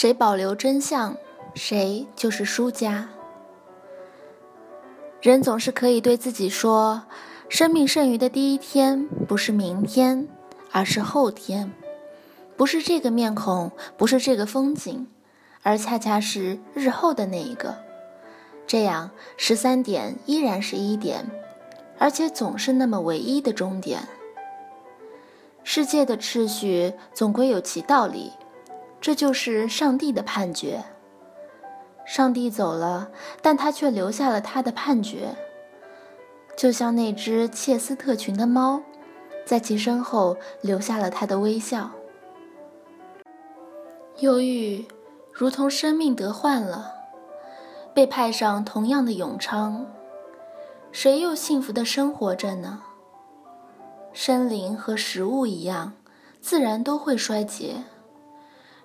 [0.00, 1.16] 谁保留真相，
[1.56, 3.08] 谁就是输家。
[5.20, 7.02] 人总是可以对自己说
[7.50, 10.28] ：“生命剩余的第一天，不是明天，
[10.70, 11.72] 而是后天；
[12.56, 15.08] 不是这个面孔，不是这个风景，
[15.64, 17.74] 而恰恰是日后的那一个。”
[18.68, 21.28] 这样，十三点依然是一点，
[21.98, 24.06] 而且总是那么唯一的终点。
[25.64, 28.30] 世界的秩序总归有其道理，
[29.00, 30.84] 这就是上帝的判决。
[32.04, 33.10] 上帝走了，
[33.42, 35.36] 但他却留下了他的判决，
[36.56, 38.80] 就像那只切斯特群的猫，
[39.44, 41.90] 在其身后留下了他的微笑。
[44.20, 44.86] 忧郁
[45.32, 46.94] 如同生命得患了，
[47.94, 49.86] 被派上同样的永昌，
[50.90, 52.82] 谁又幸福的生活着呢？
[54.14, 55.92] 生灵和食物一样，
[56.40, 57.84] 自然都会衰竭。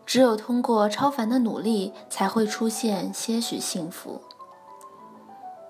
[0.05, 4.21] 只有通过超凡的努力，才会出现些许幸福。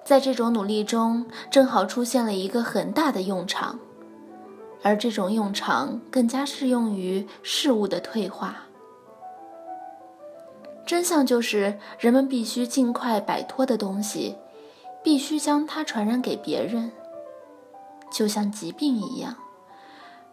[0.04, 3.80] 在这种努力中，正好出现了一个很大的用场，
[4.82, 8.64] 而这种用场更加适用于事物的退化。
[10.86, 14.36] 真相就是，人们必须尽快摆脱的东西，
[15.02, 16.92] 必须将它传染给别人，
[18.12, 19.38] 就像疾病一样，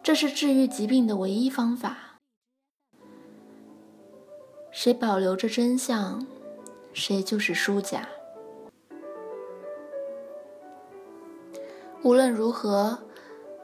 [0.03, 2.10] 这是治愈疾病的唯一方法。
[4.83, 6.27] 谁保留着真相，
[6.95, 8.09] 谁就是输家。
[12.03, 12.99] 无论如何，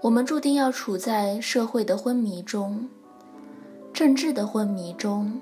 [0.03, 2.91] 我们注定要处在社会的昏迷中、
[3.95, 5.41] 政治的昏迷中、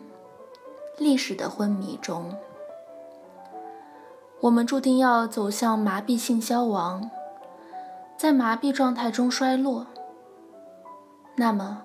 [0.97, 2.33] 历史的昏迷中。
[4.43, 7.11] 我们注定要走向麻痹性消亡，
[8.17, 9.89] 在麻痹状态中衰落。
[11.35, 11.83] 那么，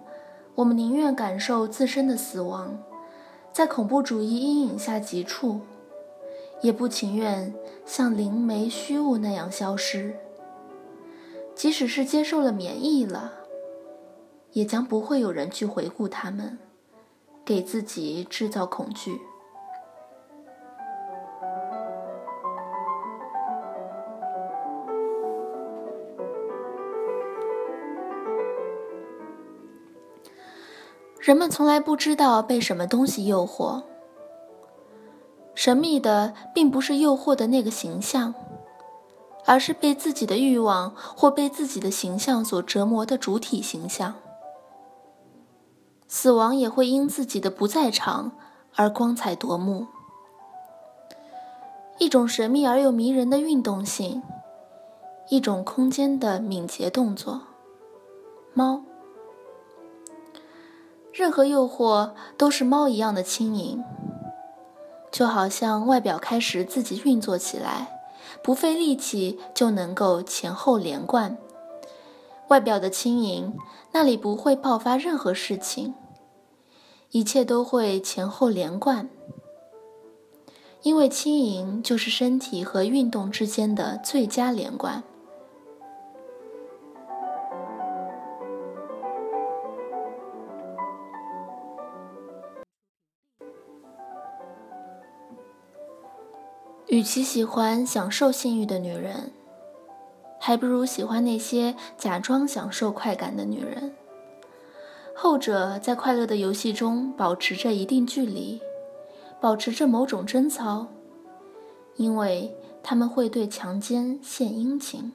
[0.54, 2.78] 我们宁愿感受自身的死亡。
[3.60, 5.60] 在恐怖主义阴影下急处，
[6.62, 7.54] 也不情愿
[7.86, 10.16] 像灵媒虚无那样消失。
[11.56, 13.34] 即使是接受了免疫了，
[14.54, 16.58] 也将不会有人去回顾他们，
[17.44, 19.20] 给自己制造恐惧。
[31.30, 33.84] 人们从来不知道被什么东西诱惑。
[35.54, 38.34] 神秘的并不是诱惑的那个形象，
[39.46, 44.16] 而是被自己的欲望或被自己的形象所折磨的主体形象。
[46.08, 48.32] 死亡也会因自己的不在场
[48.74, 49.86] 而光彩夺目。
[52.00, 54.24] 一种神秘而又迷人的运动性，
[55.30, 57.42] 一种空间的敏捷动作。
[58.56, 58.82] 猫。
[61.20, 63.84] 任何诱惑都是猫一样的轻盈，
[65.12, 68.00] 就好像外表开始自己运作起来，
[68.42, 71.38] 不费力气就能够前后连贯。
[72.48, 73.54] 外表的轻盈，
[73.92, 75.94] 那里不会爆发任何事情，
[77.12, 79.10] 一切都会前后连贯，
[80.84, 85.04] 因为轻盈就是身体和运动之间的最佳连贯。
[96.90, 99.32] 与其喜欢享受性欲的女人，
[100.40, 103.94] 还不如喜欢那些假装享受快感的女人。
[105.16, 108.60] 后者在快乐的游戏中保持着一定距离，
[109.40, 110.88] 保持着某种贞操，
[111.96, 115.14] 因为他们会对强奸献殷勤。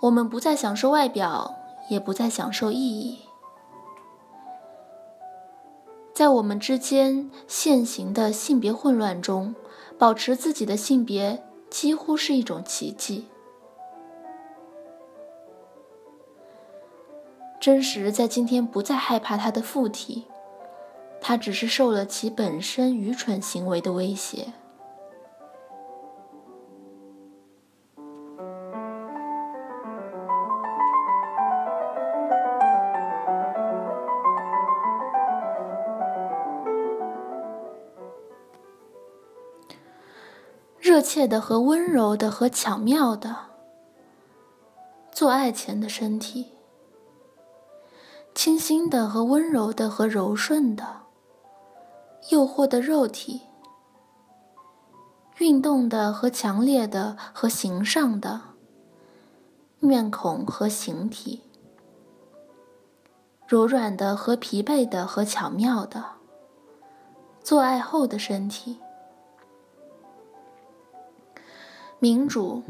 [0.00, 1.54] 我们不再享受外表，
[1.90, 3.18] 也不再享受意义。
[6.14, 9.52] 在我们之间现行的性别混乱中，
[9.98, 13.26] 保持自己的性别几乎是一种奇迹。
[17.60, 20.26] 真实在今天不再害怕他的附体，
[21.20, 24.52] 他只是受了其本身愚蠢行为的威胁。
[40.84, 43.34] 热切的和温柔的和巧妙的，
[45.10, 46.48] 做爱前的身体；
[48.34, 50.84] 清新的和温柔的和柔顺的，
[52.28, 53.40] 诱惑的肉体；
[55.38, 58.42] 运动的和强烈的和形上的，
[59.80, 61.40] 面孔和形体；
[63.46, 66.04] 柔软的和疲惫的和巧妙的，
[67.42, 68.78] 做爱后的身体。
[72.04, 72.62] 民主，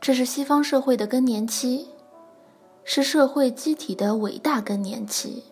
[0.00, 1.86] 这是西方社会的更年期，
[2.82, 5.44] 是社会机体的伟大更年期。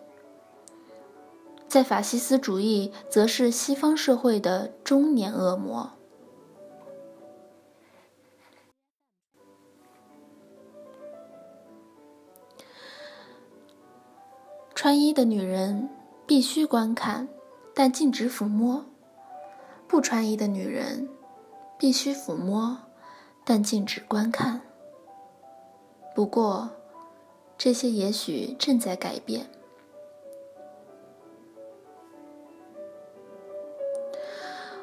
[1.65, 5.91] 在法西斯主义，则是西方社会的中年恶魔。
[14.75, 15.87] 穿衣的女人
[16.27, 17.29] 必须观看，
[17.73, 18.83] 但禁止抚摸；
[19.87, 21.07] 不穿衣的女人
[21.79, 22.77] 必须抚摸，
[23.45, 24.61] 但禁止观看。
[26.15, 26.71] 不过，
[27.57, 29.47] 这些也许正在改变。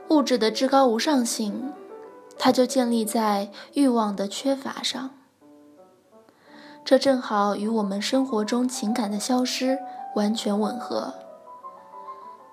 [0.08, 1.72] 物质的至高无上性，
[2.38, 5.10] 它就建立在欲望的缺乏上。
[6.84, 9.78] 这正好与我们生活中情感的消失
[10.14, 11.14] 完全吻合。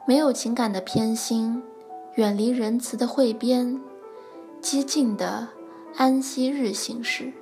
[0.07, 1.61] 没有情感的偏心，
[2.15, 3.81] 远离仁慈的汇编，
[4.61, 5.49] 激进的
[5.99, 7.33] 安息日行事。